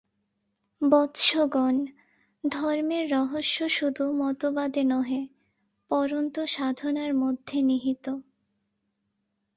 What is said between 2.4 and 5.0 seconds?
ধর্মের রহস্য শুধু মতবাদে